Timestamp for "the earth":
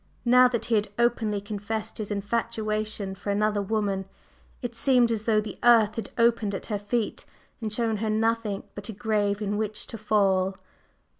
5.39-5.93